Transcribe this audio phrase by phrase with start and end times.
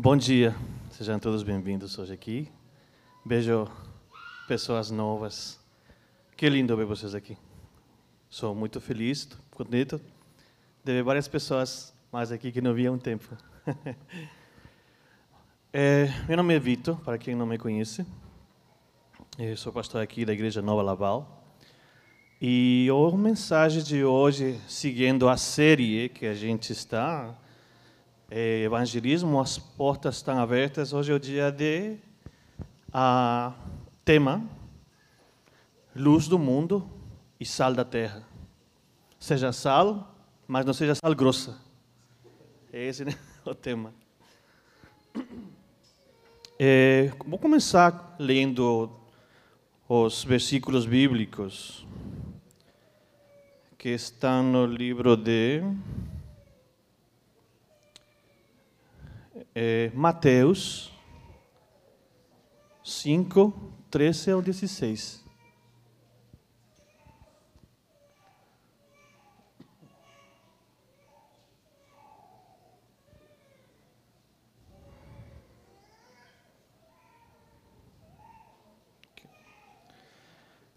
[0.00, 0.54] Bom dia,
[0.92, 2.48] sejam todos bem-vindos hoje aqui.
[3.24, 3.66] Beijo
[4.46, 5.58] pessoas novas.
[6.36, 7.36] Que lindo ver vocês aqui.
[8.30, 12.98] Sou muito feliz, contente de ver várias pessoas mais aqui que não via há um
[12.98, 13.28] tempo.
[15.72, 18.06] é, meu nome é Vitor, para quem não me conhece.
[19.36, 21.44] Eu sou pastor aqui da Igreja Nova Laval.
[22.40, 27.36] E a mensagem de hoje, seguindo a série que a gente está,
[28.30, 30.92] é Evangelismo, as portas estão abertas.
[30.92, 31.96] Hoje é o dia de
[32.92, 33.54] a
[34.04, 34.46] tema
[35.96, 36.88] Luz do mundo
[37.40, 38.22] e sal da terra.
[39.18, 40.14] Seja sal,
[40.46, 41.58] mas não seja sal grossa.
[42.72, 43.14] É esse né?
[43.44, 43.94] o tema.
[46.58, 48.90] É, vou começar lendo
[49.88, 51.86] os versículos bíblicos
[53.78, 55.62] que estão no livro de
[59.60, 60.92] é, Mateus
[62.84, 63.52] 5,
[63.90, 65.26] 13 ao 16.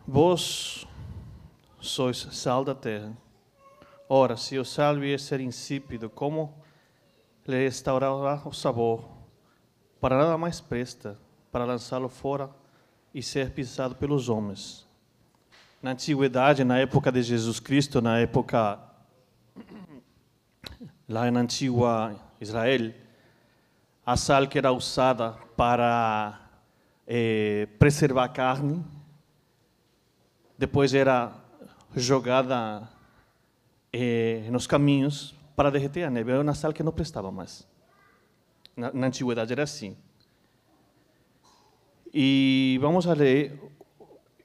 [0.08, 0.88] Vós
[1.80, 3.16] sois sal da terra.
[4.10, 6.61] Ora, se o sal vier ser insípido, como
[7.48, 9.10] lhe restaurará o sabor?
[10.00, 11.18] Para nada mais presta,
[11.52, 12.50] para lançá-lo fora
[13.14, 14.88] e ser pisado pelos homens.
[15.82, 18.80] Na antiguidade, na época de Jesus Cristo, na época
[21.10, 22.94] lá na antiga Israel,
[24.06, 26.40] a sal que era usada para
[27.08, 28.84] eh, preservar a carne,
[30.58, 31.34] depois era
[31.96, 32.88] jogada
[33.92, 36.32] eh, nos caminhos para derreter a neve.
[36.32, 37.68] Era uma sal que não prestava mais.
[38.76, 39.96] Na, na antiguidade era assim.
[42.12, 43.62] E vamos a ler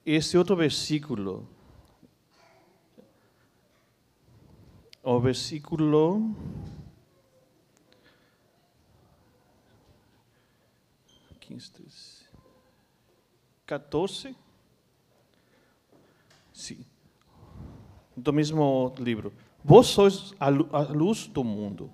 [0.05, 1.49] esse outro versículo.
[5.03, 6.37] O versículo
[11.41, 12.29] 15,
[13.65, 14.37] 14.
[16.53, 16.85] Sim.
[18.15, 19.33] Do mesmo livro.
[19.67, 21.91] Vós sois a luz do mundo.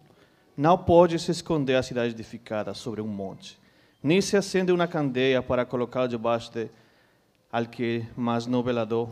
[0.57, 3.63] Não pode se esconder a cidade edificada sobre um monte
[4.03, 6.69] nem se acende uma candeia para colocá-la debaixo de
[7.51, 9.11] alqueire, mas no velador,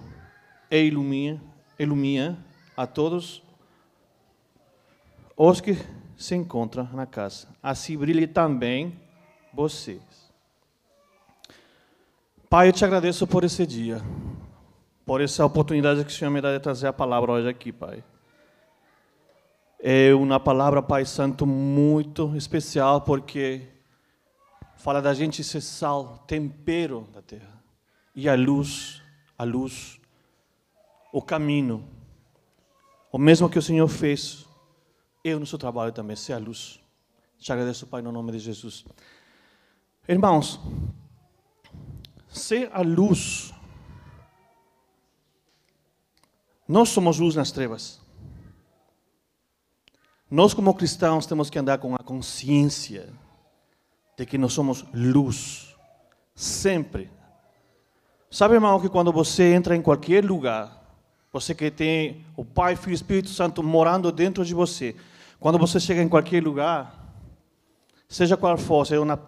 [0.70, 1.41] e ilumina,
[1.78, 2.44] ilumina
[2.76, 3.43] a todos
[5.37, 5.76] os que
[6.16, 7.49] se encontram na casa.
[7.62, 8.99] Assim brilhe também
[9.54, 10.00] vocês.
[12.49, 14.03] Pai, eu te agradeço por esse dia,
[15.06, 18.03] por essa oportunidade que o Senhor me dá de trazer a palavra hoje aqui, Pai.
[19.82, 23.66] É uma palavra, Pai Santo, muito especial, porque
[24.76, 27.62] fala da gente ser sal, tempero da terra.
[28.14, 29.00] E a luz,
[29.38, 29.98] a luz,
[31.10, 31.88] o caminho.
[33.10, 34.46] O mesmo que o Senhor fez,
[35.24, 36.78] eu no seu trabalho também, ser a luz.
[37.38, 38.84] Te agradeço, Pai, no nome de Jesus.
[40.06, 40.60] Irmãos,
[42.28, 43.50] ser a luz.
[46.69, 47.98] Nós somos luz nas trevas.
[50.30, 53.08] Nós, como cristãos, temos que andar com a consciência
[54.16, 55.74] de que nós somos luz.
[56.36, 57.10] Sempre.
[58.30, 60.80] Sabe, irmão, que quando você entra em qualquer lugar,
[61.32, 64.94] você que tem o Pai, Filho e Espírito Santo morando dentro de você,
[65.40, 67.12] quando você chega em qualquer lugar,
[68.08, 69.19] seja qual for, seja na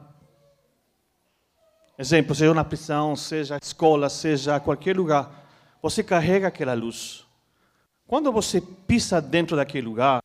[1.99, 5.47] exemplo, seja na prisão, seja escola, seja qualquer lugar,
[5.83, 7.27] você carrega aquela luz.
[8.07, 10.23] Quando você pisa dentro daquele lugar,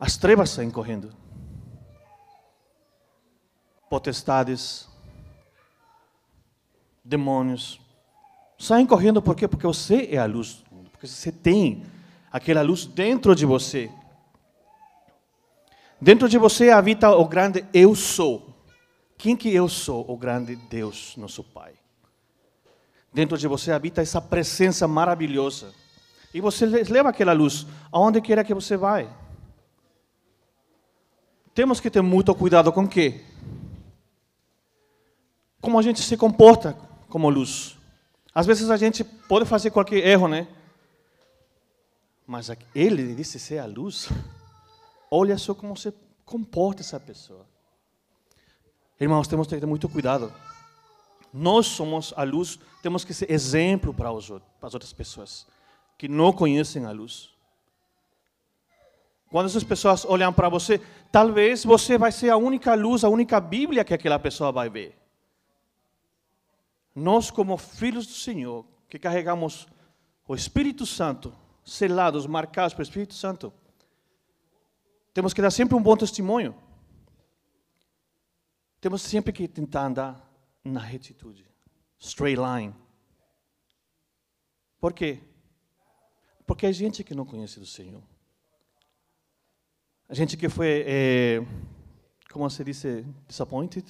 [0.00, 1.12] as trevas saem correndo
[3.90, 4.88] potestades,
[7.04, 7.80] demônios.
[8.56, 9.48] Saem correndo por quê?
[9.48, 10.62] Porque você é a luz
[10.92, 11.82] Porque você tem
[12.30, 13.90] aquela luz dentro de você.
[16.00, 18.54] Dentro de você habita o grande eu sou.
[19.18, 20.08] Quem que eu sou?
[20.08, 21.72] O grande Deus, nosso Pai.
[23.12, 25.74] Dentro de você habita essa presença maravilhosa.
[26.32, 29.10] E você leva aquela luz aonde quer que você vai.
[31.54, 33.24] Temos que ter muito cuidado com o quê?
[35.60, 36.76] como a gente se comporta
[37.08, 37.76] como luz.
[38.34, 40.48] Às vezes a gente pode fazer qualquer erro, né?
[42.26, 44.08] Mas ele disse ser a luz.
[45.10, 45.92] Olha só como se
[46.24, 47.44] comporta essa pessoa.
[49.00, 50.32] Irmãos, temos que ter muito cuidado.
[51.32, 54.30] Nós somos a luz, temos que ser exemplo para, as
[54.74, 55.46] outras pessoas
[55.98, 57.30] que não conhecem a luz.
[59.30, 60.80] Quando essas pessoas olham para você,
[61.12, 64.98] talvez você vai ser a única luz, a única Bíblia que aquela pessoa vai ver.
[66.92, 69.68] Nós, como filhos do Senhor, que carregamos
[70.26, 71.32] o Espírito Santo,
[71.64, 73.52] selados, marcados pelo Espírito Santo,
[75.14, 76.52] temos que dar sempre um bom testemunho.
[78.80, 80.28] Temos sempre que tentar andar
[80.64, 81.46] na retitude,
[82.00, 82.74] straight line.
[84.80, 85.20] Por quê?
[86.44, 88.02] Porque é gente que não conhece do Senhor.
[90.10, 91.46] A gente que foi, é,
[92.32, 92.84] como se diz,
[93.28, 93.86] disappointed?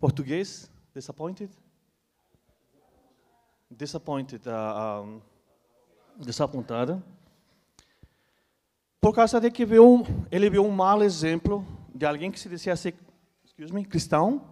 [0.00, 0.68] Português?
[0.92, 1.48] Disappointed?
[3.70, 5.20] Disappointed, uh, um,
[6.18, 7.00] desapontada.
[9.00, 12.74] Por causa de que viu, ele viu um mau exemplo de alguém que se dizia
[12.74, 12.96] ser,
[13.44, 14.42] excuse me, cristão.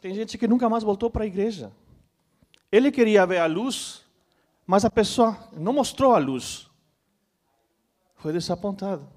[0.00, 1.72] Tem gente que nunca mais voltou para a igreja.
[2.70, 4.04] Ele queria ver a luz,
[4.64, 6.67] mas a pessoa não mostrou a luz.
[8.18, 9.08] Foi desapontado.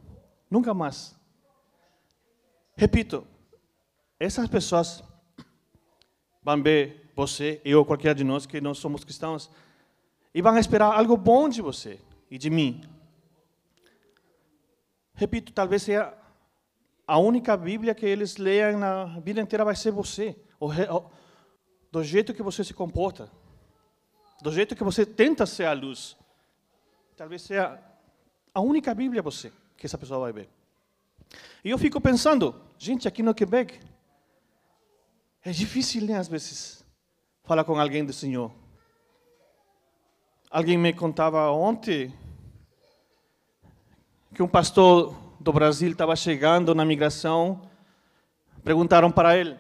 [0.50, 1.16] Nunca mais.
[2.76, 3.28] Repito,
[4.20, 5.04] essas pessoas
[6.42, 9.52] vão ver você, eu, qualquer de nós que não somos cristãos,
[10.34, 12.00] e vão esperar algo bom de você
[12.30, 12.82] e de mim.
[15.14, 16.18] Repito, talvez seja
[17.06, 20.36] a única Bíblia que eles leiam na vida inteira vai ser você,
[21.92, 23.30] do jeito que você se comporta
[24.42, 26.18] do jeito que você tenta ser a luz,
[27.16, 27.80] talvez seja
[28.54, 30.50] a única Bíblia você que essa pessoa vai ver.
[31.64, 33.80] E eu fico pensando, gente, aqui no Quebec,
[35.44, 36.86] é difícil, né, às vezes,
[37.44, 38.52] falar com alguém do Senhor.
[40.50, 42.14] Alguém me contava ontem
[44.34, 47.62] que um pastor do Brasil estava chegando na migração,
[48.64, 49.58] perguntaram para ele: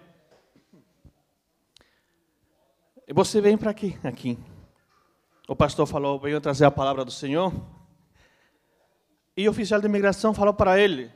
[3.13, 3.97] Você vem para aqui?
[4.03, 4.37] Aqui
[5.51, 7.51] o pastor falou, veio trazer a palavra do Senhor.
[9.35, 11.11] E o oficial de imigração falou para ele: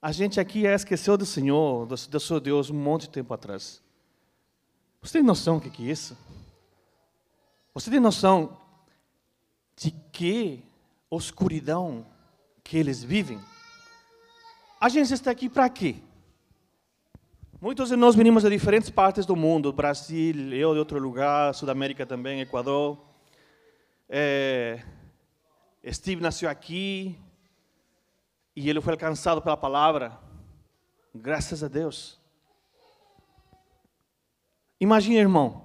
[0.00, 3.82] A gente aqui esqueceu do Senhor, do, do seu Deus, um monte de tempo atrás.
[5.00, 6.16] Você tem noção do que é isso?
[7.72, 8.58] Você tem noção
[9.76, 10.62] de que
[11.08, 12.04] oscuridão
[12.62, 13.40] que eles vivem?
[14.80, 15.96] A gente está aqui para quê?
[17.60, 22.06] Muitos de nós venimos de diferentes partes do mundo, Brasil, eu de outro lugar, Sudamérica
[22.06, 22.98] também, Equador.
[24.08, 24.82] É,
[25.88, 27.18] Steve nasceu aqui
[28.54, 30.18] e ele foi alcançado pela palavra.
[31.14, 32.20] Graças a Deus.
[34.78, 35.62] Imagine, irmão,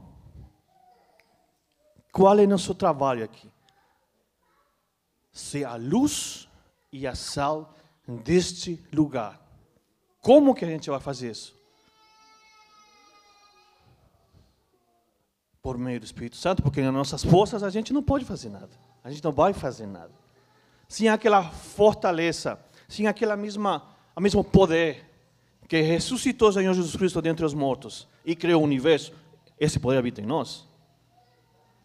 [2.11, 3.51] qual é nosso trabalho aqui?
[5.31, 6.47] Ser a luz
[6.91, 7.73] e a sal
[8.07, 9.41] deste lugar.
[10.21, 11.55] Como que a gente vai fazer isso?
[15.65, 18.69] Por meio do Espírito Santo, porque nas nossas forças a gente não pode fazer nada.
[19.03, 20.11] A gente não vai fazer nada.
[20.87, 23.81] Sem aquela fortaleza, sem aquela mesma,
[24.15, 25.03] a mesmo poder
[25.67, 29.11] que ressuscitou o Senhor Jesus Cristo dentre os mortos e criou o universo,
[29.59, 30.67] esse poder habita em nós.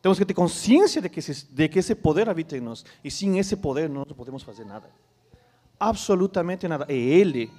[0.02, 2.84] Temos que ter consciência de que, esse, de que esse poder habita em nós.
[3.02, 4.90] E sem esse poder nós não podemos fazer nada.
[5.78, 6.84] Absolutamente nada.
[6.86, 7.50] É Ele,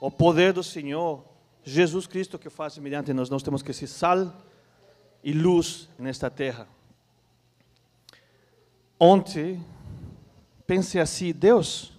[0.00, 1.24] o poder do Senhor,
[1.64, 3.28] Jesus Cristo que faz mediante nós.
[3.28, 4.32] Nós temos que ser sal
[5.22, 6.68] e luz nesta terra.
[8.98, 9.64] Ontem,
[10.66, 11.92] pensei assim, Deus,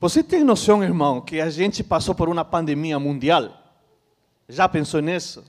[0.00, 3.52] você tem noção, irmão, que a gente passou por uma pandemia mundial?
[4.48, 5.44] Já pensou nisso?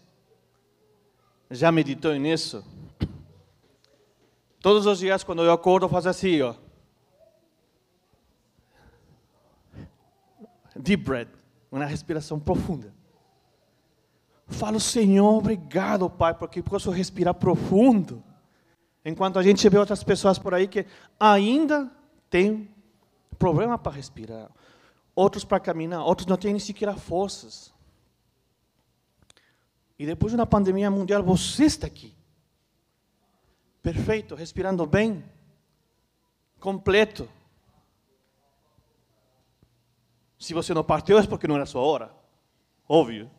[1.52, 2.66] Já meditou nisso?
[4.60, 6.56] Todos os dias, quando eu acordo, faço assim, ó.
[10.76, 11.30] Deep breath,
[11.72, 12.94] uma respiração profunda.
[14.50, 18.24] Falo, Senhor, obrigado, Pai, porque posso respirar profundo.
[19.06, 20.86] Enquanto a gente vê outras pessoas por aí que
[21.20, 21.90] ainda
[22.30, 22.70] têm
[23.38, 24.52] problema para respirar,
[25.16, 27.74] outros para caminhar, outros não têm nem sequer forças.
[29.98, 32.16] E depois de uma pandemia mundial, você está aqui.
[33.82, 35.24] Perfeito, respirando bem,
[36.60, 37.30] completo.
[40.38, 42.12] Se você não partiu, é porque não era sua hora.
[42.88, 43.30] Óbvio.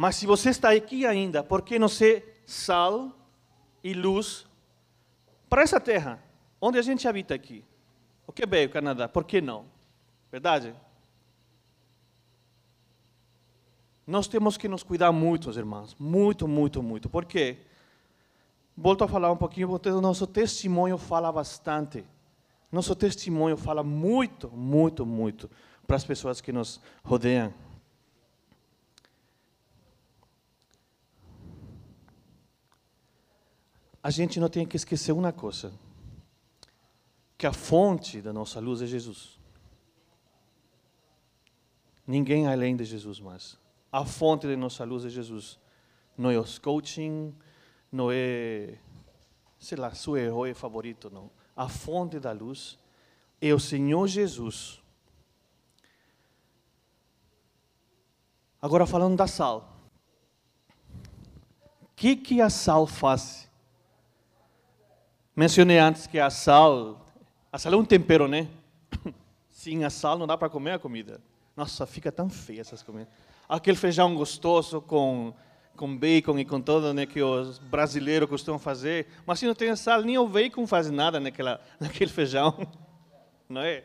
[0.00, 3.12] Mas se você está aqui ainda, por que não ser sal
[3.84, 4.46] e luz
[5.46, 6.18] para essa terra,
[6.58, 7.62] onde a gente habita aqui?
[8.26, 9.66] O Quebec, o Canadá, por que não?
[10.32, 10.74] Verdade?
[14.06, 17.10] Nós temos que nos cuidar muito, irmãos, muito, muito, muito.
[17.10, 17.58] Por quê?
[18.74, 22.06] Volto a falar um pouquinho, porque o nosso testemunho fala bastante.
[22.72, 25.50] Nosso testemunho fala muito, muito, muito
[25.86, 27.52] para as pessoas que nos rodeiam.
[34.02, 35.72] A gente não tem que esquecer uma coisa:
[37.36, 39.38] que a fonte da nossa luz é Jesus.
[42.06, 43.58] Ninguém além de Jesus mais.
[43.92, 45.58] A fonte da nossa luz é Jesus.
[46.16, 47.34] Não é os coaching,
[47.90, 48.78] não é,
[49.58, 51.30] sei lá, seu herói favorito, não.
[51.56, 52.78] A fonte da luz
[53.40, 54.80] é o Senhor Jesus.
[58.60, 59.76] Agora falando da sal.
[61.82, 63.49] O que, que a sal faz?
[65.40, 67.00] Mencionei antes que a sal,
[67.50, 68.46] a sal é um tempero, né?
[69.50, 71.18] Sem a sal não dá para comer a comida.
[71.56, 73.08] Nossa, fica tão feia essas comidas.
[73.48, 75.32] Aquele feijão gostoso com,
[75.78, 79.06] com bacon e com tudo né, que os brasileiros costumam fazer.
[79.24, 82.54] Mas se não tem sal, nem o bacon faz nada naquela, naquele feijão.
[83.48, 83.82] Não é?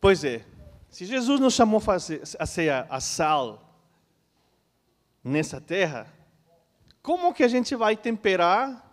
[0.00, 0.46] Pois é.
[0.88, 3.78] Se Jesus nos chamou a ser a sal
[5.22, 6.06] nessa terra,
[7.02, 8.89] como que a gente vai temperar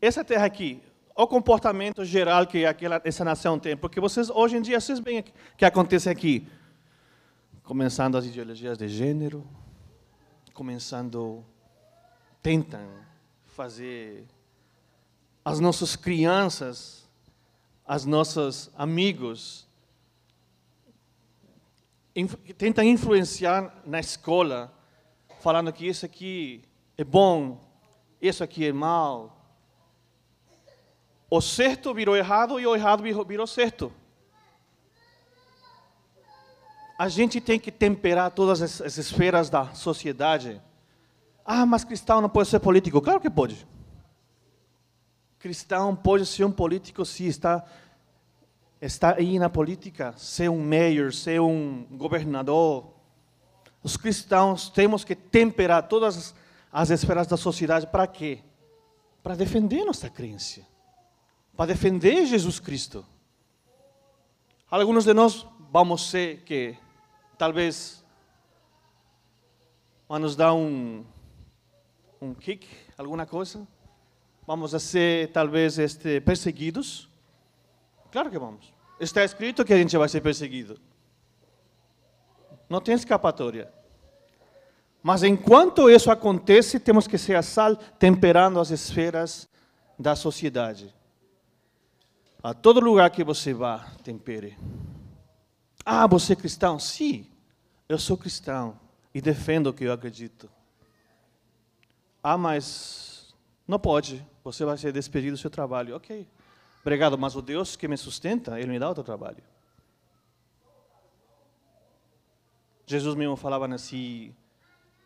[0.00, 0.82] essa terra aqui?
[1.22, 3.76] o comportamento geral que aquela, essa nação tem.
[3.76, 5.24] Porque vocês, hoje em dia, vocês veem
[5.56, 6.48] que acontece aqui.
[7.62, 9.46] Começando as ideologias de gênero,
[10.54, 11.44] começando,
[12.42, 12.88] tentam
[13.44, 14.26] fazer
[15.44, 17.08] as nossas crianças,
[17.86, 19.68] as nossos amigos,
[22.56, 24.72] tentam influenciar na escola,
[25.40, 26.62] falando que isso aqui
[26.96, 27.60] é bom,
[28.20, 29.39] isso aqui é mal,
[31.30, 33.92] o certo virou errado e o errado virou certo.
[36.98, 40.60] A gente tem que temperar todas as esferas da sociedade.
[41.44, 43.00] Ah, mas cristão não pode ser político.
[43.00, 43.66] Claro que pode.
[45.38, 47.64] Cristão pode ser um político se está,
[48.82, 52.92] está aí na política, ser um mayor, ser um governador.
[53.82, 56.34] Os cristãos temos que temperar todas
[56.70, 58.40] as esferas da sociedade para quê?
[59.22, 60.68] Para defender nossa crença
[61.60, 63.04] para defender Jesus Cristo.
[64.70, 66.74] Alguns de nós vamos ser que
[67.36, 68.02] talvez
[70.08, 71.04] vão nos dar um,
[72.18, 73.68] um kick, alguma coisa.
[74.46, 77.10] Vamos a ser talvez este, perseguidos.
[78.10, 78.72] Claro que vamos.
[78.98, 80.80] Está escrito que a gente vai ser perseguido.
[82.70, 83.70] Não tem escapatória.
[85.02, 89.46] Mas enquanto isso acontece, temos que ser a sal temperando as esferas
[89.98, 90.98] da sociedade.
[92.42, 94.56] A todo lugar que você vá, tempere.
[95.84, 96.78] Ah, você é cristão?
[96.78, 97.26] Sim,
[97.86, 98.80] eu sou cristão
[99.14, 100.50] e defendo o que eu acredito.
[102.22, 103.34] Ah, mas
[103.68, 105.94] não pode, você vai ser despedido do seu trabalho.
[105.94, 106.26] Ok,
[106.80, 109.42] obrigado, mas o Deus que me sustenta, Ele me dá outro trabalho.
[112.86, 114.34] Jesus mesmo falava assim,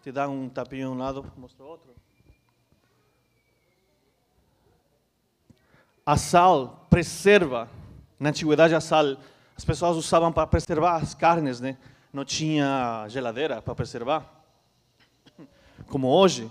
[0.03, 1.95] te dá um tapinha um lado, mostra outro.
[6.07, 7.69] A sal preserva.
[8.21, 9.17] Na antiguidade, a sal,
[9.57, 11.77] as pessoas usavam para preservar as carnes, né?
[12.13, 14.31] Não tinha geladeira para preservar.
[15.89, 16.51] Como hoje,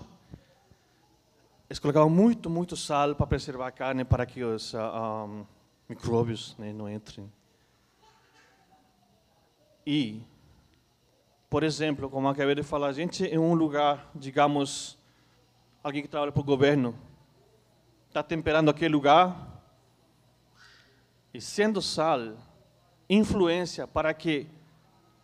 [1.68, 5.46] eles colocavam muito, muito sal para preservar a carne, para que os uh, ah, um,
[5.88, 7.30] micróbios né, não entrem.
[9.86, 10.20] E,
[11.48, 14.98] por exemplo, como acabei de falar, a gente em um lugar, digamos,
[15.82, 16.94] alguém que trabalha para o governo,
[18.14, 19.60] está temperando aquele lugar
[21.34, 22.36] e sendo sal,
[23.10, 24.46] influência para que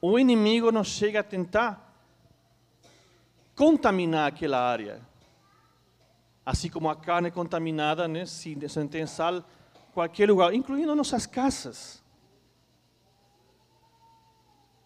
[0.03, 1.95] o inimigo não chegue a tentar
[3.55, 5.01] contaminar aquela área.
[6.45, 9.45] Assim como a carne é contaminada, né, se não tem sal,
[9.95, 12.03] qualquer lugar, incluindo nossas casas.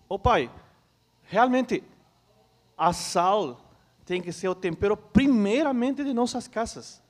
[0.07, 0.51] Ô pai,
[1.23, 1.83] realmente
[2.77, 3.59] a sal
[4.05, 7.03] tem que ser o tempero primeiramente de nossas casas.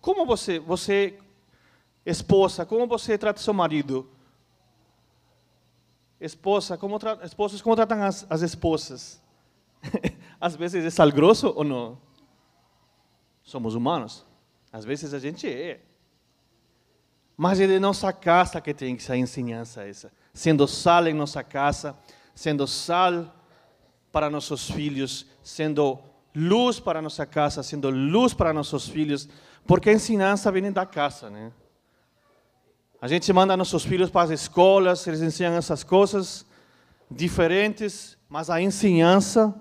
[0.00, 1.18] Como você, você
[2.04, 4.08] esposa, como você trata seu marido?
[6.20, 9.22] Esposa, como tra esposos, como tratam as, as esposas?
[10.40, 11.98] Às vezes é sal grosso ou não?
[13.42, 14.24] Somos humanos.
[14.72, 15.80] Às vezes a gente é.
[17.36, 20.10] Mas é de nossa casa que tem essa ensinança essa.
[20.32, 21.96] Sendo sal em nossa casa,
[22.34, 23.32] sendo sal
[24.10, 25.98] para nossos filhos, sendo
[26.34, 29.28] luz para nossa casa, sendo luz para nossos filhos,
[29.66, 31.52] porque a ensinança vem da casa, né?
[33.00, 36.46] A gente manda nossos filhos para as escolas, eles ensinam essas coisas
[37.10, 39.54] diferentes, mas a ensinança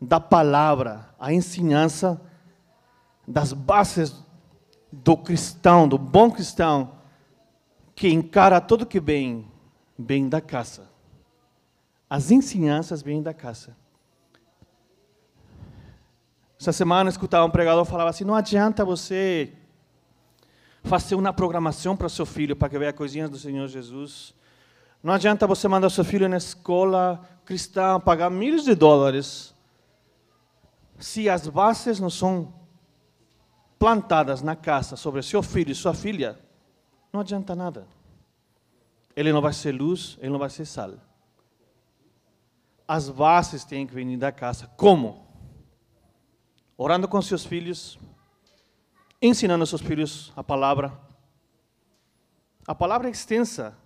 [0.00, 2.20] da palavra, a ensinança
[3.26, 4.14] das bases
[4.92, 6.92] do cristão, do bom cristão,
[7.94, 9.50] que encara tudo que vem,
[9.98, 10.88] vem da casa.
[12.08, 13.76] As ensinanças vêm da casa.
[16.64, 19.52] Essa semana eu escutava um pregador falava assim: não adianta você
[20.82, 24.34] fazer uma programação para seu filho para que veja coisinhas do Senhor Jesus.
[25.02, 29.54] Não adianta você mandar seu filho na escola cristã pagar milhões de dólares
[30.98, 32.54] se as bases não são
[33.78, 36.38] plantadas na casa sobre seu filho e sua filha.
[37.12, 37.86] Não adianta nada.
[39.14, 40.94] Ele não vai ser luz, ele não vai ser sal.
[42.88, 44.66] As bases têm que vir da casa.
[44.78, 45.23] Como?
[46.76, 47.98] Orando com seus filhos,
[49.22, 50.92] ensinando seus filhos a palavra.
[52.66, 53.76] A palavra é extensa.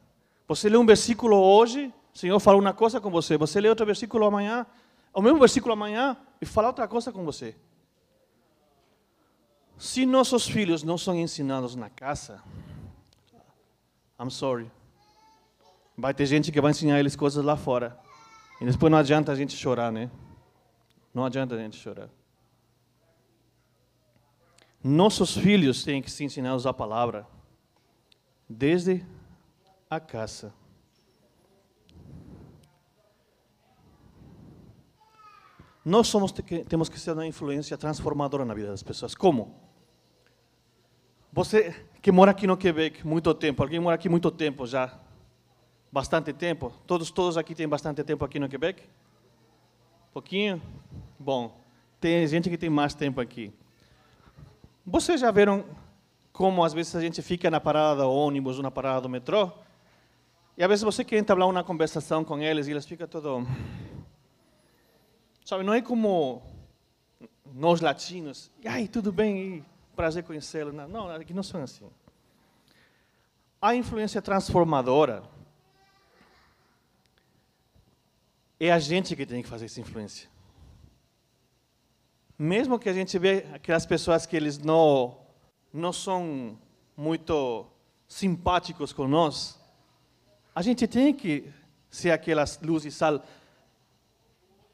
[0.46, 3.36] Você lê um versículo hoje, o Senhor fala uma coisa com você.
[3.36, 4.66] Você lê outro versículo amanhã,
[5.12, 7.54] o mesmo versículo amanhã, e fala outra coisa com você.
[9.76, 12.42] Se nossos filhos não são ensinados na casa,
[14.18, 14.70] I'm sorry.
[15.96, 17.98] Vai ter gente que vai ensinar eles coisas lá fora.
[18.60, 20.10] E depois não adianta a gente chorar, né?
[21.14, 22.08] Não adianta a gente chorar.
[24.82, 27.26] Nossos filhos têm que se ensinar a a palavra
[28.48, 29.04] desde
[29.90, 30.52] a casa.
[35.84, 36.32] Nós somos,
[36.68, 39.14] temos que ser uma influência transformadora na vida das pessoas.
[39.14, 39.54] Como?
[41.32, 44.98] Você que mora aqui no Quebec muito tempo, alguém mora aqui muito tempo já?
[45.90, 46.72] Bastante tempo?
[46.86, 48.82] Todos, todos aqui têm bastante tempo aqui no Quebec?
[50.12, 50.60] Pouquinho?
[51.18, 51.58] Bom,
[51.98, 53.52] tem gente que tem mais tempo aqui.
[54.90, 55.66] Vocês já viram
[56.32, 59.52] como às vezes a gente fica na parada do ônibus na parada do metrô?
[60.56, 63.46] E às vezes você quer entablar uma conversação com eles e eles ficam todo...
[65.44, 66.42] Sabe, não é como
[67.44, 68.50] nós latinos.
[68.64, 69.62] Aí, tudo bem?
[69.94, 70.72] Prazer conhecê-lo.
[70.72, 71.84] Não, não, aqui não são assim.
[73.60, 75.22] A influência transformadora
[78.58, 80.30] é a gente que tem que fazer essa influência
[82.38, 85.16] mesmo que a gente vê aquelas pessoas que eles não
[85.72, 86.58] não são
[86.96, 87.66] muito
[88.06, 89.60] simpáticos com nós,
[90.54, 91.52] a gente tem que
[91.90, 93.22] ser aquelas luz e sal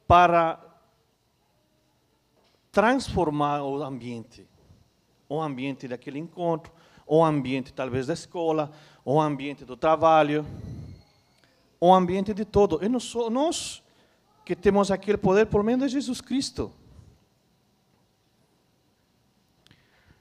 [0.07, 0.61] para
[2.71, 4.47] transformar o ambiente,
[5.29, 6.73] o ambiente daquele encontro,
[7.07, 8.73] o ambiente talvez da escola,
[9.05, 10.47] o ambiente do trabalho,
[11.81, 12.83] o ambiente de todo.
[12.83, 13.83] E nós, nós
[14.45, 16.73] que temos aquele poder por meio de Jesus Cristo.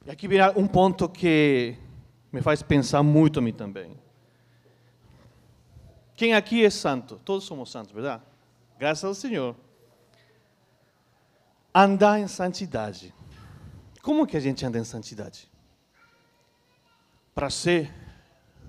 [0.06, 1.78] E aqui virá um ponto que
[2.32, 3.98] me faz pensar muito a mim também.
[6.16, 7.20] Quem aqui é santo?
[7.24, 8.22] Todos somos santos, verdade?
[8.78, 9.56] Graças ao Senhor.
[11.74, 13.14] Andar em santidade.
[14.02, 15.50] Como que a gente anda em santidade?
[17.34, 17.94] Para ser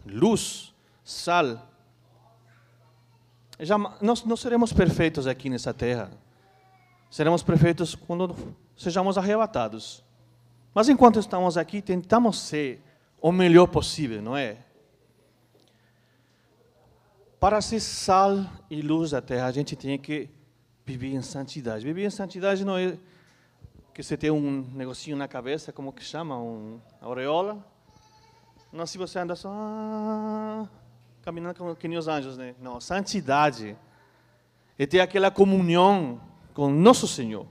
[0.07, 1.69] luz, sal.
[3.59, 6.13] Já, nós não seremos perfeitos aqui nessa terra.
[7.11, 10.04] Seremos perfeitos quando sejamos arrebatados.
[10.75, 12.83] Mas enquanto estamos aqui, tentamos ser
[13.21, 14.59] o melhor possível, não é?
[17.39, 20.29] Para ser sal e luz da terra, a gente tem que
[20.85, 21.85] viver em santidade.
[21.85, 22.99] Viver em santidade não é
[23.93, 27.65] que você tem um negocinho na cabeça, como que chama, um aureola.
[28.73, 30.69] Não se você anda só
[31.23, 32.57] caminhando como que nem os anjos, né?
[32.61, 33.77] Não, santidade
[34.77, 36.21] é ter aquela comunhão
[36.53, 37.47] com nosso Senhor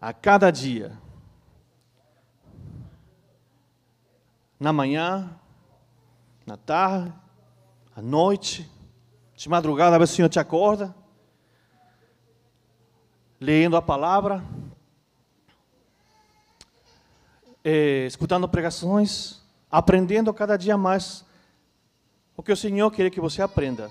[0.00, 0.98] a cada dia
[4.58, 5.30] na manhã,
[6.44, 7.12] na tarde,
[7.94, 8.68] à noite,
[9.36, 10.94] de madrugada, a ver se o Senhor te acorda,
[13.40, 14.42] lendo a palavra,
[17.62, 19.40] é, escutando pregações,
[19.70, 21.24] aprendendo cada dia mais
[22.36, 23.90] o que o Senhor quer que você aprenda.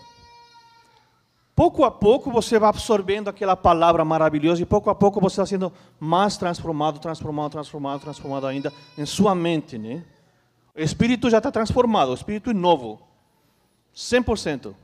[1.56, 5.46] Pouco a pouco você vai absorvendo aquela palavra maravilhosa e pouco a pouco você está
[5.46, 10.04] sendo mais transformado, transformado, transformado, transformado ainda em sua mente, né?
[10.78, 13.02] O espírito já está transformado, o espírito é novo,
[13.96, 14.76] 100%.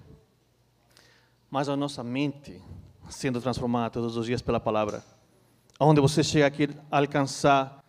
[1.51, 2.59] Mas a nossa mente
[3.11, 5.03] sendo transformada todos os dias pela palavra,
[5.79, 7.83] onde você chega aqui a alcançar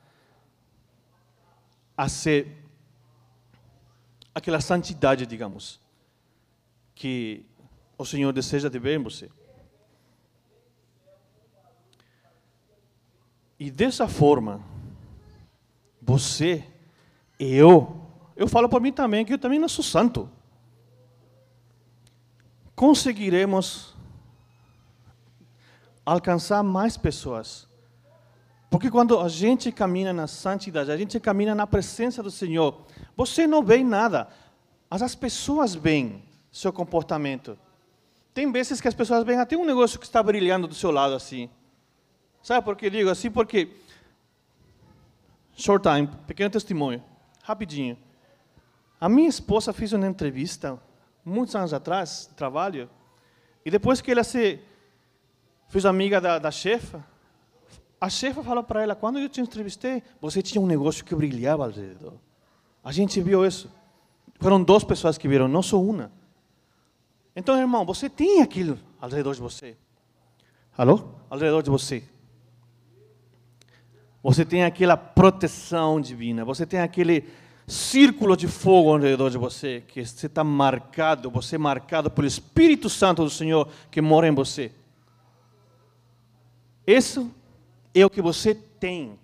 [1.97, 2.63] a ser
[4.35, 5.81] aquela santidade, digamos,
[6.95, 7.47] que
[7.97, 9.31] o Senhor deseja de ver em você.
[13.59, 14.61] E dessa forma,
[16.03, 16.74] você
[17.39, 18.01] eu,
[18.37, 20.29] eu falo por mim também que eu também não sou santo.
[22.75, 23.95] Conseguiremos
[26.05, 27.69] alcançar mais pessoas.
[28.71, 32.83] Porque quando a gente caminha na santidade, a gente caminha na presença do Senhor,
[33.17, 34.29] você não vê nada,
[34.91, 37.57] mas as pessoas veem seu comportamento.
[38.33, 41.15] Tem vezes que as pessoas veem até um negócio que está brilhando do seu lado
[41.15, 41.49] assim.
[42.43, 43.31] Sabe por que digo assim?
[43.31, 43.77] Porque,
[45.57, 47.03] short time, pequeno testemunho,
[47.45, 47.97] rapidinho.
[48.99, 50.81] A minha esposa fez uma entrevista,
[51.25, 52.89] muitos anos atrás, de trabalho,
[53.65, 54.59] e depois que ela se
[55.69, 57.05] fez amiga da, da chefa,
[58.01, 61.65] a chefa falou para ela, quando eu te entrevistei, você tinha um negócio que brilhava
[61.65, 62.15] ao redor.
[62.83, 63.71] A gente viu isso.
[64.41, 66.11] Foram duas pessoas que viram, não só uma.
[67.37, 69.77] Então, irmão, você tem aquilo ao redor de você.
[70.77, 71.09] Alô?
[71.31, 72.05] Ao redor de você.
[74.25, 76.47] Você tem aquela proteção divina.
[76.47, 77.29] Você tem aquele
[77.67, 82.27] círculo de fogo ao redor de você, que você está marcado, você é marcado pelo
[82.27, 84.73] Espírito Santo do Senhor que mora em você.
[86.87, 87.31] Isso
[87.95, 89.19] é o que você tem.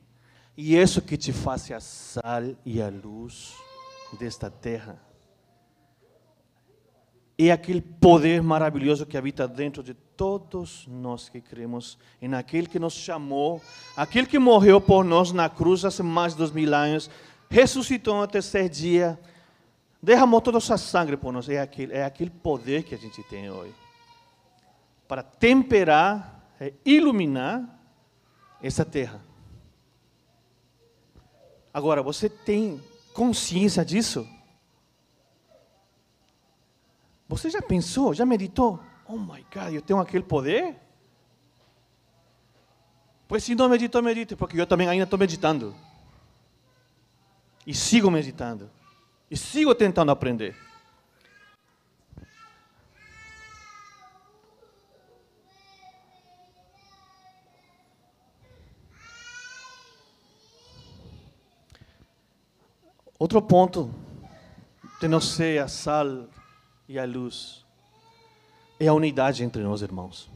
[0.54, 3.54] E isso que te faz a sal e a luz
[4.18, 5.09] desta terra.
[7.42, 12.78] É aquele poder maravilhoso que habita dentro de todos nós que cremos em aquele que
[12.78, 13.62] nos chamou,
[13.96, 17.08] aquele que morreu por nós na cruz há mais de dois mil anos,
[17.48, 19.18] ressuscitou no terceiro dia,
[20.02, 21.48] derramou toda a sua sangue por nós.
[21.48, 23.74] É aquele, é aquele poder que a gente tem hoje
[25.08, 27.80] para temperar, é iluminar
[28.62, 29.20] essa terra.
[31.72, 32.80] Agora, você tem
[33.14, 34.28] consciência disso?
[37.30, 38.80] Você já pensou, já meditou?
[39.06, 40.74] Oh my God, eu tenho aquele poder?
[43.28, 45.72] Pois se não meditou, medite, porque eu também ainda estou meditando.
[47.64, 48.68] E sigo meditando.
[49.30, 50.56] E sigo tentando aprender.
[63.16, 63.94] Outro ponto
[65.00, 66.26] de não ser a sal
[66.90, 67.64] e a luz
[68.80, 70.28] é a unidade entre nós, irmãos.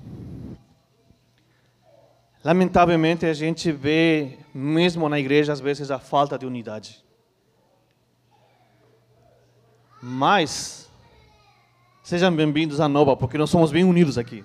[2.44, 7.04] Lamentavelmente, a gente vê, mesmo na igreja, às vezes, a falta de unidade.
[10.00, 10.88] Mas,
[12.04, 14.44] sejam bem-vindos à Nova, porque nós somos bem unidos aqui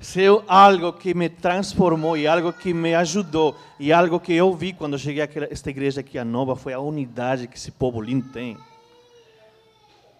[0.00, 4.72] ser algo que me transformou e algo que me ajudou e algo que eu vi
[4.72, 8.28] quando cheguei a esta igreja aqui a nova foi a unidade que esse povo lindo
[8.28, 8.56] tem.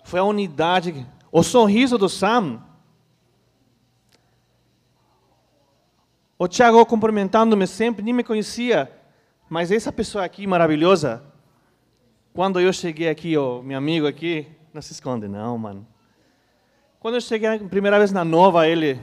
[0.08, 2.62] Foi a unidade, o sorriso do Sam.
[6.38, 8.90] O Tiago cumprimentando-me sempre, nem me conhecia,
[9.50, 11.22] mas essa pessoa aqui maravilhosa,
[12.32, 15.86] quando eu cheguei aqui, o meu amigo aqui, não se esconde não, mano.
[16.98, 18.98] Quando eu cheguei a primeira vez na nova, ele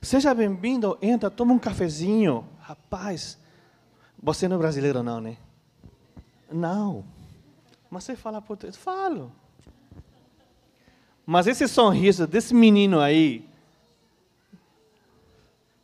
[0.00, 2.48] Seja bem-vindo, entra, toma um cafezinho.
[2.60, 3.36] Rapaz,
[4.16, 5.36] você não é brasileiro não, né?
[6.52, 7.04] Não.
[7.90, 8.76] Mas você fala português?
[8.76, 9.39] Falo.
[11.30, 13.48] Mas esse sorriso desse menino aí,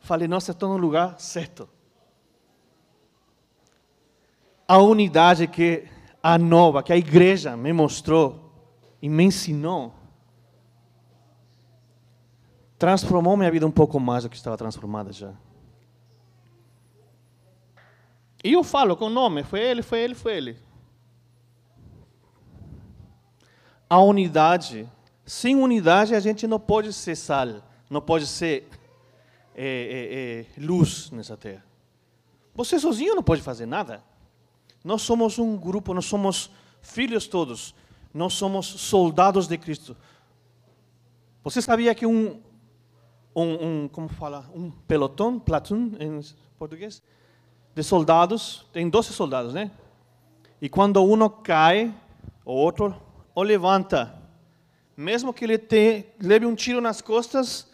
[0.01, 1.69] falei, nossa, estou no lugar certo.
[4.67, 5.87] A unidade que
[6.21, 8.51] a nova, que a igreja me mostrou
[9.01, 9.93] e me ensinou,
[12.77, 15.33] transformou minha vida um pouco mais do que estava transformada já.
[18.43, 20.57] E eu falo com o nome, foi ele, foi ele, foi ele.
[23.89, 24.91] A unidade,
[25.27, 28.69] sem unidade a gente não pode ser sal, não pode ser
[29.53, 31.65] é, é, é, luz nessa terra.
[32.55, 34.01] Você sozinho não pode fazer nada.
[34.83, 36.49] Nós somos um grupo, nós somos
[36.81, 37.75] filhos todos,
[38.13, 39.97] nós somos soldados de Cristo.
[41.43, 42.41] Você sabia que um,
[43.35, 46.21] um, um como fala, um pelotão, platoon em
[46.57, 47.03] português,
[47.75, 49.71] de soldados, tem 12 soldados, né?
[50.61, 51.93] E quando um cai,
[52.45, 52.95] o outro
[53.35, 54.26] o levanta.
[54.97, 57.69] Mesmo que ele te, leve um tiro nas costas,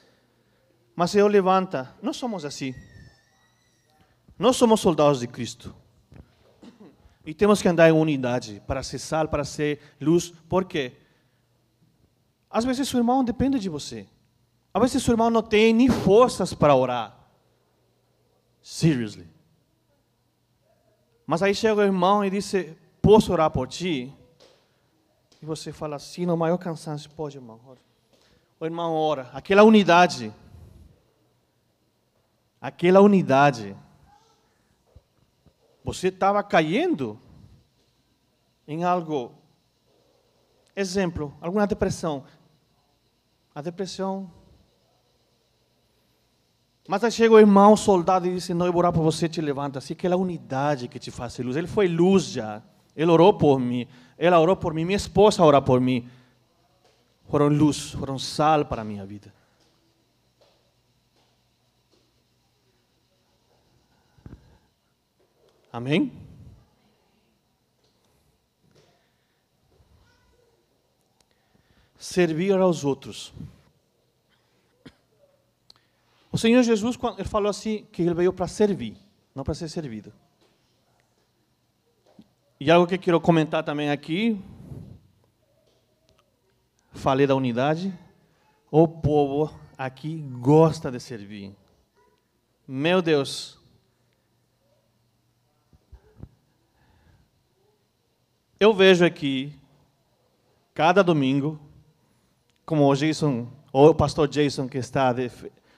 [0.94, 1.96] mas ele levanta.
[2.02, 2.76] Nós somos assim.
[4.38, 5.74] Nós somos soldados de Cristo.
[7.26, 10.32] E temos que andar em unidade para ser sal, para ser luz.
[10.50, 10.98] Por quê?
[12.50, 14.06] Às vezes seu irmão depende de você.
[14.74, 17.18] Às vezes seu irmão não tem nem forças para orar.
[18.62, 19.30] Seriously.
[21.26, 22.54] Mas aí chega o irmão e diz:
[23.02, 24.14] Posso orar por ti?
[25.44, 27.60] E você fala assim, no maior cansaço: Pode, irmão.
[28.58, 29.30] O irmão ora.
[29.34, 30.34] Aquela unidade.
[32.62, 33.76] Aquela unidade.
[35.84, 37.20] Você estava caindo
[38.66, 39.36] em algo.
[40.74, 42.24] Exemplo, alguma depressão.
[43.54, 44.32] A depressão
[46.88, 49.42] mas aí chega o irmão soldado e disse: Não, eu vou orar por você, te
[49.42, 49.80] levanta.
[49.80, 51.58] Assim, aquela unidade que te faz luz.
[51.58, 52.62] Ele foi luz já.
[52.96, 53.88] Ele orou por mim.
[54.26, 56.10] Ela orou por mim, minha esposa orou por mim.
[57.28, 59.34] Foram luz, foram sal para a minha vida.
[65.74, 66.10] Amém?
[71.98, 73.34] Servir aos outros.
[76.32, 78.96] O Senhor Jesus, ele falou assim, que ele veio para servir,
[79.36, 80.14] não para ser servido.
[82.66, 84.42] E algo que quero comentar também aqui,
[86.94, 87.94] falei da unidade,
[88.72, 91.54] o povo aqui gosta de servir.
[92.66, 93.60] Meu Deus.
[98.58, 99.60] Eu vejo aqui,
[100.74, 101.60] cada domingo,
[102.66, 105.30] como o Jason, ou o pastor Jason, que está de,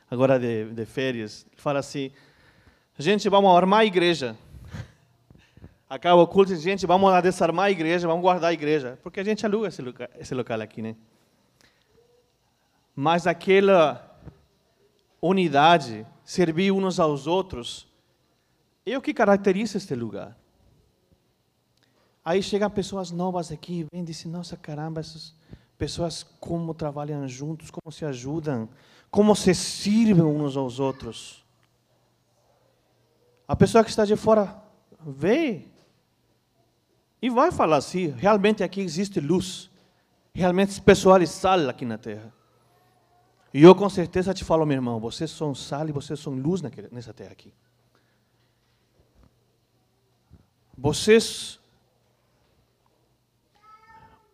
[0.07, 2.11] agora de, de férias, fala assim:
[2.95, 4.37] gente, vamos armar a igreja.
[5.95, 8.99] Acaba o culto e gente, vamos lá desarmar a igreja, vamos guardar a igreja.
[9.01, 10.93] Porque a gente aluga esse local, esse local aqui, né?
[12.93, 14.19] Mas aquela
[15.21, 17.87] unidade servir uns aos outros,
[18.85, 20.37] é o que caracteriza este lugar.
[22.25, 25.33] Aí chegam pessoas novas aqui, vêm e dizem, nossa caramba, essas
[25.77, 28.67] pessoas como trabalham juntos, como se ajudam,
[29.09, 31.45] como se servem uns aos outros.
[33.47, 34.61] A pessoa que está de fora
[34.99, 35.73] vê
[37.25, 39.67] e vai falar assim, realmente aqui existe luz,
[40.31, 42.31] realmente esse pessoal é sal aqui na terra.
[43.51, 46.61] E eu com certeza te falo, meu irmão, vocês são sal e vocês são luz
[46.61, 47.51] nessa terra aqui.
[50.77, 51.59] Vocês.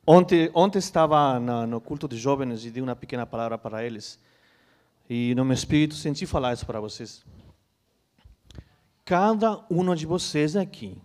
[0.06, 4.20] Ontem, ontem estava no culto de jovens e dei uma pequena palavra para eles.
[5.10, 7.24] E no meu espírito senti falar isso para vocês.
[9.06, 11.02] Cada um de vocês aqui,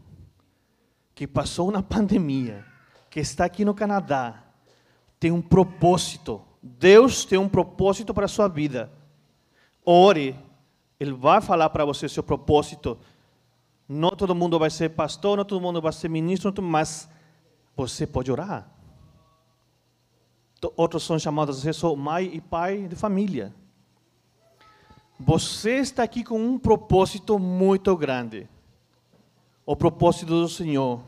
[1.16, 2.64] que passou na pandemia,
[3.11, 4.44] que está aqui no Canadá,
[5.18, 8.90] tem um propósito Deus tem um propósito para a sua vida.
[9.85, 10.37] Ore,
[10.98, 12.98] Ele vai falar para você seu propósito.
[13.88, 17.09] Não todo mundo vai ser pastor, não todo mundo vai ser ministro, mas
[17.76, 18.68] você pode orar.
[20.76, 23.55] Outros são chamados de mãe e pai de família.
[25.20, 28.48] Você está aqui com um propósito muito grande.
[29.66, 31.02] O propósito do Senhor.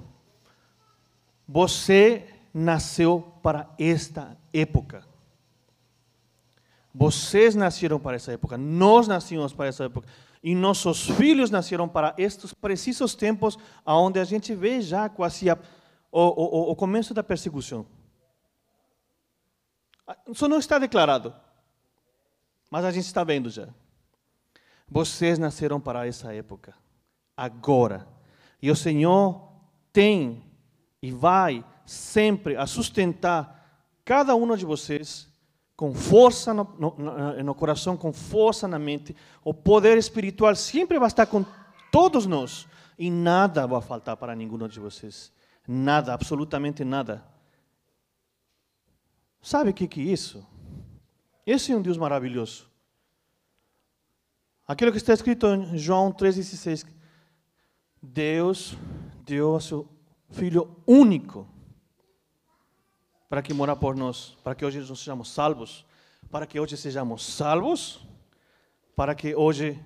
[1.47, 5.07] Você nasceu para esta época.
[6.93, 10.09] Vocês nasceram para essa época, nós nascemos para essa época.
[10.43, 15.57] E nossos filhos nasceram para estes precisos tempos onde a gente vê já quase a,
[16.11, 17.87] o, o, o começo da perseguição.
[20.27, 21.35] Isso não está declarado,
[22.71, 23.69] mas a gente está vendo já.
[24.89, 26.75] Vocês nasceram para essa época,
[27.37, 28.18] agora.
[28.61, 29.53] E o Senhor
[29.93, 30.43] tem
[31.01, 33.57] e vai sempre a sustentar
[34.05, 35.29] cada um de vocês
[35.77, 39.15] com força no, no, no, coração, com força na mente.
[39.45, 41.45] O poder espiritual sempre vai estar com
[41.93, 42.67] todos nós.
[42.99, 45.33] E nada vai faltar para nenhum de vocês.
[45.67, 47.25] Nada, absolutamente nada.
[49.41, 50.45] Sabe o que, que é isso?
[51.47, 52.69] Esse é um Deus maravilhoso.
[54.67, 56.85] Aquilo que está escrito em João 3,16.
[58.03, 58.77] Deus
[59.25, 59.89] deu a seu
[60.31, 61.47] Filho único
[63.29, 65.87] para que mora por nós, para que hoje nós sejamos salvos,
[66.31, 68.07] para que hoje sejamos salvos,
[68.95, 69.83] para que hoje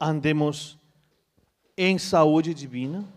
[0.00, 0.78] andemos
[1.76, 3.08] em saúde divina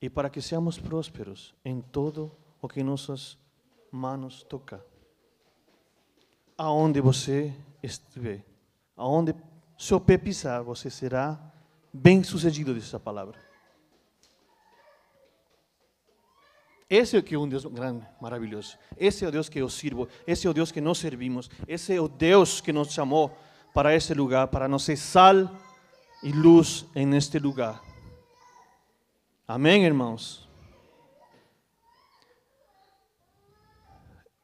[0.00, 2.30] e para que sejamos prósperos em todo
[2.60, 3.38] o que nossas
[3.90, 4.80] mãos tocar.
[6.56, 8.44] Aonde você estiver,
[8.96, 9.34] aonde
[9.76, 11.52] seu pé pisar, você será
[11.94, 13.38] bem sucedido dessa palavra.
[16.90, 18.76] Esse é que é um Deus grande, maravilhoso.
[18.96, 20.08] Esse é o Deus que eu sirvo.
[20.26, 21.48] Esse é o Deus que nós servimos.
[21.66, 23.36] Esse é o Deus que nos chamou
[23.72, 25.50] para esse lugar, para nos ser sal
[26.22, 27.82] e luz neste lugar.
[29.46, 30.48] Amém, irmãos?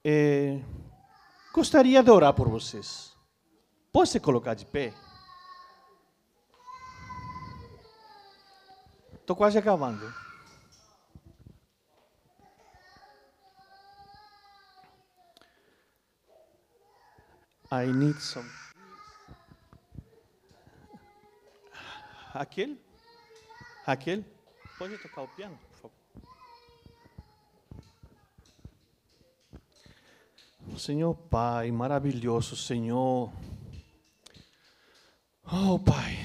[0.05, 0.61] É,
[1.53, 3.13] gostaria de orar por vocês.
[3.93, 4.95] Pode se colocar de pé?
[9.31, 10.13] Estou quase acabando.
[17.71, 18.51] I need some.
[22.33, 22.77] Raquel?
[23.87, 24.25] Raquel?
[24.77, 25.97] Pode tocar o piano, por favor?
[30.77, 33.33] Senhor Pai, maravilhoso Senhor.
[35.45, 36.20] Oh Pai.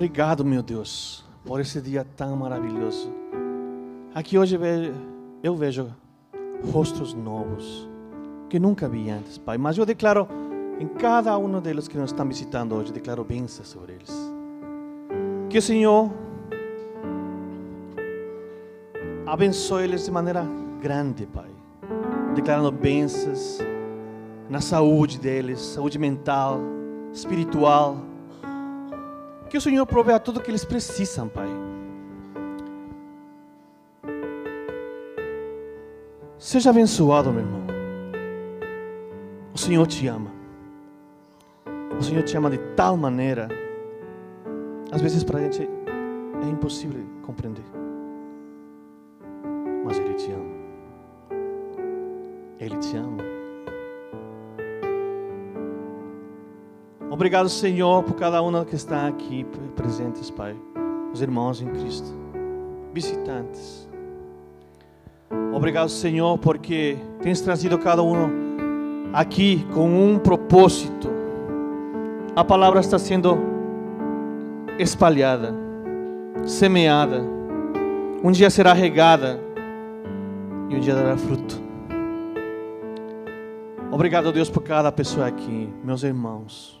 [0.00, 3.12] Obrigado, meu Deus, por esse dia tão maravilhoso.
[4.14, 4.58] Aqui hoje
[5.42, 5.94] eu vejo
[6.72, 7.86] rostos novos
[8.48, 9.58] que nunca vi antes, Pai.
[9.58, 10.26] Mas eu declaro
[10.78, 14.10] em cada um deles que nos estão visitando hoje, declaro bênçãos sobre eles.
[15.50, 16.10] Que o Senhor
[19.26, 20.48] abençoe eles de maneira
[20.80, 21.50] grande, Pai.
[22.34, 23.58] Declarando bênçãos
[24.48, 26.58] na saúde deles, saúde mental,
[27.12, 28.08] espiritual.
[29.50, 31.48] Que o Senhor provea tudo o que eles precisam, Pai.
[36.38, 37.60] Seja abençoado, meu irmão.
[39.52, 40.30] O Senhor te ama.
[41.98, 43.48] O Senhor te ama de tal maneira.
[44.92, 47.64] Às vezes para a gente é impossível compreender.
[49.84, 50.54] Mas Ele te ama.
[52.60, 53.29] Ele te ama.
[57.20, 59.44] Obrigado, Senhor, por cada um que está aqui
[59.76, 60.56] presentes, Pai.
[61.12, 62.08] Os irmãos em Cristo,
[62.94, 63.86] visitantes.
[65.52, 71.10] Obrigado, Senhor, porque tens trazido cada um aqui com um propósito.
[72.34, 73.36] A palavra está sendo
[74.78, 75.54] espalhada,
[76.46, 77.20] semeada.
[78.24, 79.38] Um dia será regada
[80.70, 81.60] e um dia dará fruto.
[83.92, 86.79] Obrigado, Deus, por cada pessoa aqui, meus irmãos.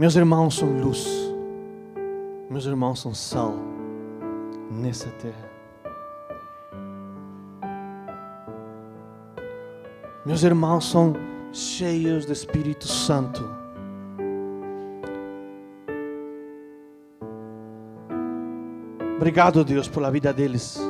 [0.00, 1.06] Meus irmãos são luz,
[2.48, 3.54] meus irmãos são sal
[4.70, 5.50] nessa terra.
[10.24, 11.12] Meus irmãos são
[11.52, 13.46] cheios do Espírito Santo.
[19.16, 20.80] Obrigado, Deus, pela vida deles,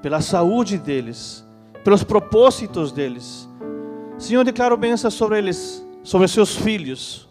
[0.00, 1.46] pela saúde deles,
[1.84, 3.46] pelos propósitos deles.
[4.16, 7.26] Senhor, declaro bênção sobre eles, sobre seus filhos.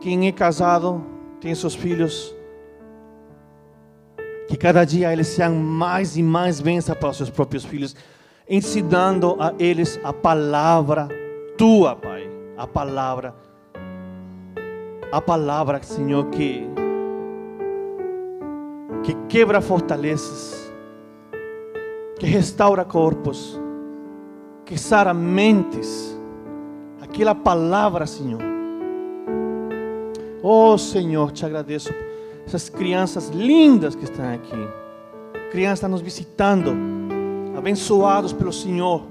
[0.00, 1.04] Quem é casado,
[1.40, 2.34] tem seus filhos
[4.48, 7.94] que cada dia eles sejam mais e mais bênçãos para os seus próprios filhos,
[8.48, 11.08] ensinando a eles a palavra
[11.56, 12.28] tua, Pai.
[12.56, 13.34] A palavra,
[15.10, 16.66] a palavra, Senhor, que,
[19.02, 20.70] que quebra fortalezas,
[22.18, 23.58] que restaura corpos,
[24.66, 26.18] que sara mentes.
[27.00, 28.49] Aquela palavra, Senhor.
[30.42, 31.92] Oh, Senhor, te agradeço
[32.46, 34.56] essas crianças lindas que estão aqui.
[35.50, 36.74] Crianças nos visitando,
[37.56, 39.02] abençoados pelo Senhor.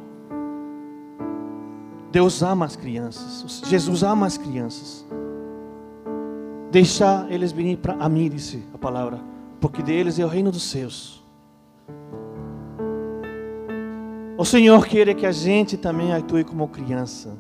[2.12, 5.06] Deus ama as crianças, Jesus ama as crianças.
[6.72, 9.20] Deixar eles virem para a mim, disse a palavra,
[9.60, 11.24] porque deles é o reino dos céus.
[14.38, 17.38] O Senhor quer que a gente também atue como criança,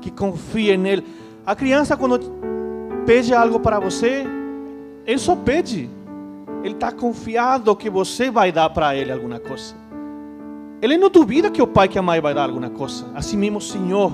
[0.00, 1.04] que confie nele.
[1.44, 2.18] A criança, quando
[3.08, 4.26] pede algo para você,
[5.06, 5.88] ele só pede.
[6.62, 9.74] Ele está confiado que você vai dar para ele alguma coisa.
[10.82, 13.06] Ele não duvida que o pai que a mãe vai dar alguma coisa.
[13.14, 14.12] Assim mesmo Senhor.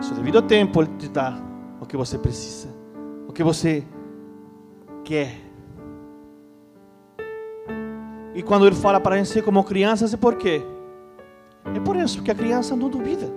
[0.00, 1.38] Seu devido tempo Ele te dá
[1.78, 2.68] o que você precisa.
[3.28, 3.84] O que você
[5.04, 5.34] quer.
[8.34, 10.62] E quando Ele fala para ser como crianças, é por quê?
[11.74, 13.30] É por isso, porque a criança não duvida.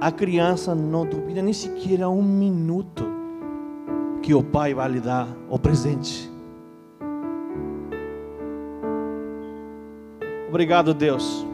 [0.00, 3.04] A criança não duvida nem sequer um minuto
[4.22, 6.30] que o Pai vai lhe dar o presente.
[10.48, 11.44] Obrigado, Deus.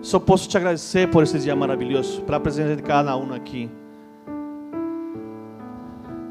[0.00, 3.70] Só posso te agradecer por esse dia maravilhoso, pela presença de cada um aqui.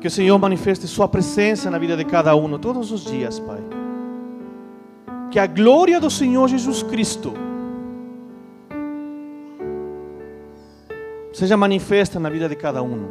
[0.02, 3.62] Que o Senhor manifeste Sua presença na vida de cada um, todos os dias, Pai.
[5.32, 7.34] Que a glória do Senhor Jesus Cristo
[11.32, 13.10] seja manifesta na vida de cada um.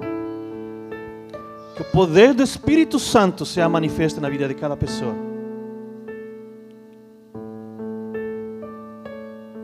[1.74, 5.14] Que o poder do Espírito Santo seja manifesto na vida de cada pessoa.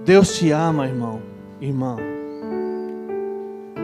[0.04, 1.20] Deus te ama, irmão,
[1.60, 1.96] irmã.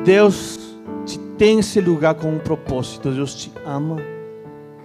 [0.05, 3.11] Deus te tem esse lugar com um propósito.
[3.11, 3.97] Deus te ama,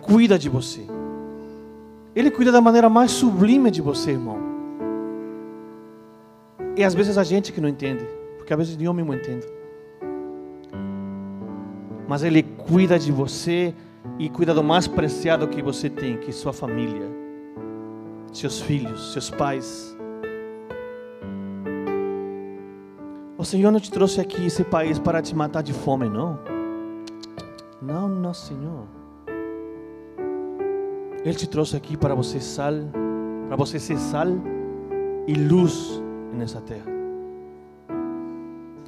[0.02, 0.82] cuida de você.
[2.16, 4.39] Ele cuida da maneira mais sublime de você, irmão.
[6.76, 8.05] E às vezes a gente que não entende,
[8.38, 9.57] porque às vezes eu mesmo entendo
[12.08, 13.74] mas Ele cuida de você
[14.18, 17.08] e cuida do mais preciado que você tem, que é sua família,
[18.32, 19.95] seus filhos, seus pais.
[23.38, 26.39] O Senhor não te trouxe aqui esse país para te matar de fome, não.
[27.82, 28.86] Não, não, Senhor.
[31.24, 32.74] Ele te trouxe aqui para você sal,
[33.47, 34.28] para você ser sal
[35.28, 36.01] e luz
[36.34, 36.86] nessa terra.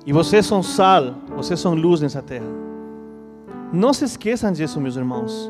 [0.05, 2.68] E vocês são sal, vocês são luz nessa terra.
[3.72, 5.49] Não se esqueçam disso, meus irmãos.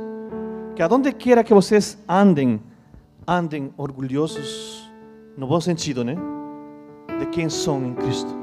[0.76, 2.62] Que aonde quiera que vocês andem,
[3.26, 4.90] andem orgulhosos,
[5.38, 6.16] no bom sentido, né?
[7.18, 8.34] De quem são em Cristo.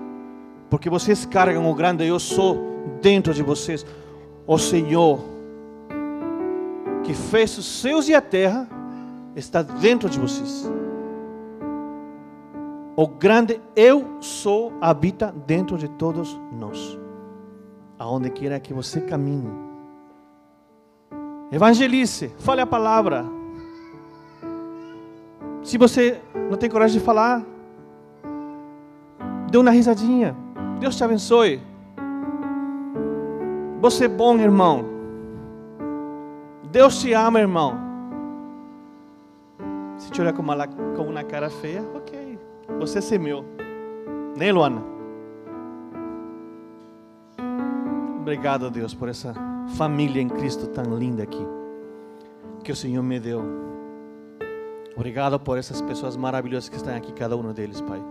[0.70, 2.58] Porque vocês carregam o grande eu sou
[3.02, 3.84] dentro de vocês.
[4.46, 5.20] O Senhor,
[7.04, 8.66] que fez os céus e a terra,
[9.34, 10.70] está dentro de vocês.
[12.96, 16.98] O grande eu sou habita dentro de todos nós.
[17.98, 19.65] Aonde quer que você caminhe.
[21.50, 23.24] Evangelize, fale a palavra.
[25.62, 26.20] Se você
[26.50, 27.42] não tem coragem de falar,
[29.50, 30.36] dê uma risadinha.
[30.80, 31.60] Deus te abençoe.
[33.80, 34.84] Você é bom, irmão.
[36.70, 37.74] Deus te ama, irmão.
[39.98, 42.38] Se te olhar com uma, com uma cara feia, ok.
[42.80, 43.44] Você semeou.
[44.36, 44.82] Nem Luana?
[48.20, 51.46] Obrigado, Deus, por essa família em Cristo tão linda aqui.
[52.62, 53.42] Que o Senhor me deu.
[54.94, 58.02] Obrigado por essas pessoas maravilhosas que estão aqui, cada um deles, Pai.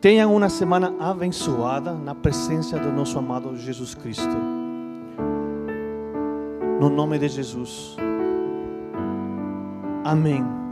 [0.00, 4.36] Tenham uma semana abençoada na presença do nosso amado Jesus Cristo.
[6.80, 7.96] No nome de Jesus.
[10.04, 10.63] Amém.